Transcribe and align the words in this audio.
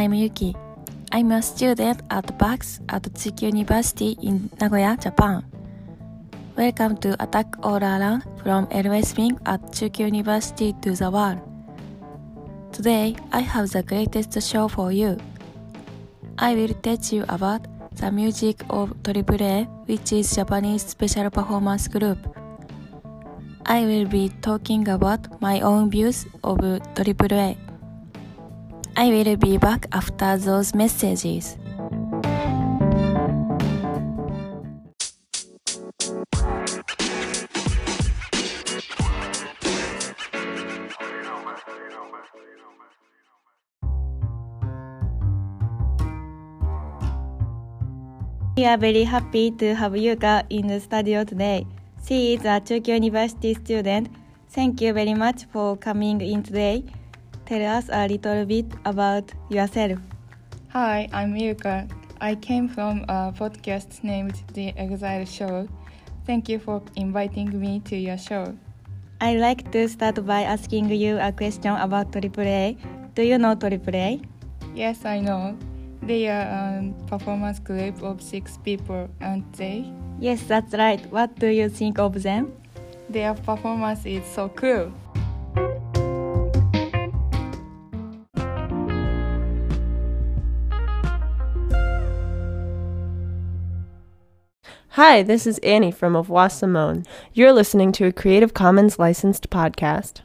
I'm 0.00 0.14
Yuki. 0.14 0.56
I'm 1.12 1.30
a 1.30 1.42
student 1.42 2.00
at 2.08 2.38
BAX 2.38 2.80
at 2.88 3.02
Tsuki 3.02 3.42
University 3.52 4.16
in 4.22 4.48
Nagoya, 4.58 4.96
Japan. 4.96 5.44
Welcome 6.56 6.96
to 7.04 7.22
Attack 7.22 7.56
All 7.62 7.76
Around 7.76 8.24
from 8.42 8.66
LS 8.70 9.14
Wing 9.18 9.38
at 9.44 9.60
Tsuki 9.72 10.06
University 10.06 10.72
to 10.80 10.92
the 10.92 11.10
world. 11.10 11.38
Today, 12.72 13.14
I 13.30 13.40
have 13.40 13.68
the 13.72 13.82
greatest 13.82 14.40
show 14.40 14.68
for 14.68 14.90
you. 14.90 15.18
I 16.38 16.54
will 16.54 16.72
teach 16.80 17.12
you 17.12 17.26
about 17.28 17.66
the 17.96 18.10
music 18.10 18.64
of 18.70 18.96
AAA, 19.02 19.68
which 19.84 20.14
is 20.14 20.34
Japanese 20.34 20.80
special 20.86 21.28
performance 21.28 21.88
group. 21.88 22.16
I 23.66 23.84
will 23.84 24.06
be 24.06 24.30
talking 24.40 24.88
about 24.88 25.42
my 25.42 25.60
own 25.60 25.90
views 25.90 26.24
of 26.42 26.56
AAA. 26.56 27.69
I 28.96 29.08
will 29.08 29.36
be 29.36 29.56
back 29.56 29.86
after 29.92 30.36
those 30.36 30.74
messages. 30.74 31.56
We 48.56 48.66
are 48.66 48.76
very 48.76 49.04
happy 49.04 49.52
to 49.52 49.74
have 49.74 49.92
Yuka 49.92 50.44
in 50.50 50.66
the 50.66 50.80
studio 50.80 51.24
today. 51.24 51.66
She 52.06 52.34
is 52.34 52.44
a 52.44 52.60
Tokyo 52.60 52.96
University 52.96 53.54
student. 53.54 54.10
Thank 54.50 54.82
you 54.82 54.92
very 54.92 55.14
much 55.14 55.44
for 55.46 55.78
coming 55.78 56.20
in 56.20 56.42
today. 56.42 56.84
Tell 57.50 57.66
us 57.66 57.90
a 57.90 58.06
little 58.06 58.46
bit 58.46 58.66
about 58.84 59.32
yourself. 59.48 59.98
Hi, 60.68 61.08
I'm 61.12 61.34
Yuka. 61.34 61.90
I 62.20 62.36
came 62.36 62.68
from 62.68 63.02
a 63.08 63.34
podcast 63.34 64.04
named 64.04 64.40
The 64.54 64.72
Exile 64.76 65.24
Show. 65.24 65.66
Thank 66.26 66.48
you 66.48 66.60
for 66.60 66.80
inviting 66.94 67.50
me 67.58 67.80
to 67.86 67.96
your 67.96 68.18
show. 68.18 68.54
I'd 69.20 69.40
like 69.40 69.72
to 69.72 69.88
start 69.88 70.24
by 70.24 70.42
asking 70.42 70.90
you 70.90 71.18
a 71.18 71.32
question 71.32 71.74
about 71.74 72.12
AAA. 72.12 72.78
Do 73.16 73.22
you 73.24 73.36
know 73.36 73.56
AAA? 73.56 74.24
Yes, 74.72 75.04
I 75.04 75.18
know. 75.18 75.58
They 76.04 76.28
are 76.28 76.46
a 76.46 76.94
performance 77.08 77.58
group 77.58 78.00
of 78.04 78.22
six 78.22 78.58
people, 78.58 79.10
aren't 79.20 79.52
they? 79.54 79.92
Yes, 80.20 80.44
that's 80.44 80.72
right. 80.74 81.04
What 81.10 81.34
do 81.40 81.48
you 81.48 81.68
think 81.68 81.98
of 81.98 82.22
them? 82.22 82.52
Their 83.08 83.34
performance 83.34 84.06
is 84.06 84.24
so 84.24 84.50
cool. 84.50 84.92
Hi, 95.02 95.22
this 95.22 95.46
is 95.46 95.56
Annie 95.60 95.92
from 95.92 96.14
Au 96.14 96.18
Revoir 96.18 96.50
Simone. 96.50 97.06
You're 97.32 97.54
listening 97.54 97.90
to 97.92 98.04
a 98.04 98.12
Creative 98.12 98.52
Commons 98.52 98.98
licensed 98.98 99.48
podcast. 99.48 100.20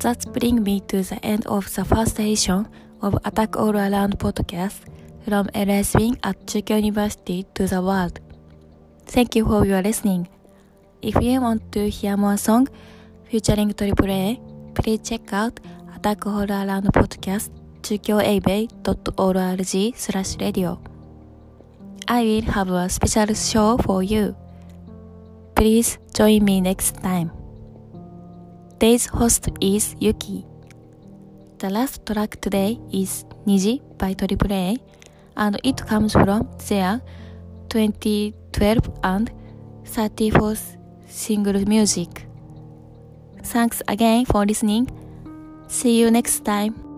That's 0.00 0.24
bring 0.24 0.64
me 0.64 0.80
to 0.88 1.04
the 1.04 1.20
end 1.22 1.46
of 1.46 1.72
the 1.72 1.84
first 1.84 2.18
edition 2.18 2.66
of 3.00 3.16
Attack 3.24 3.56
All 3.56 3.76
Around 3.76 4.18
podcast 4.18 4.91
from 5.24 5.48
LS 5.54 5.94
Wing 5.94 6.18
at 6.22 6.46
Tokyo 6.46 6.76
University 6.76 7.46
to 7.54 7.66
the 7.66 7.80
world. 7.80 8.20
Thank 9.06 9.36
you 9.36 9.44
for 9.44 9.64
your 9.64 9.82
listening. 9.82 10.28
If 11.02 11.20
you 11.22 11.40
want 11.40 11.72
to 11.72 11.88
hear 11.88 12.16
more 12.16 12.36
song 12.36 12.68
featuring 13.30 13.72
AAA, 13.72 14.38
please 14.74 15.00
check 15.02 15.32
out 15.32 15.60
Attack 15.94 16.26
All 16.26 16.50
Around 16.50 16.84
podcast 16.92 17.50
tokyoabei.org 17.82 19.96
slash 19.96 20.36
radio. 20.40 20.80
I 22.08 22.22
will 22.22 22.52
have 22.52 22.70
a 22.70 22.88
special 22.88 23.34
show 23.34 23.78
for 23.78 24.02
you. 24.02 24.36
Please 25.54 25.98
join 26.14 26.44
me 26.44 26.60
next 26.60 27.02
time. 27.02 27.30
Today's 28.78 29.06
host 29.06 29.48
is 29.60 29.94
Yuki. 30.00 30.44
The 31.58 31.70
last 31.70 32.04
track 32.04 32.40
today 32.40 32.80
is 32.92 33.24
Niji 33.46 33.80
by 33.96 34.14
AAA 34.14 34.80
and 35.36 35.60
it 35.64 35.86
comes 35.86 36.12
from 36.12 36.48
their 36.68 37.00
2012 37.68 38.98
and 39.04 39.30
34th 39.84 40.76
single 41.06 41.64
music. 41.66 42.26
Thanks 43.44 43.82
again 43.88 44.24
for 44.24 44.46
listening. 44.46 44.88
See 45.68 45.98
you 46.00 46.10
next 46.10 46.44
time. 46.44 46.91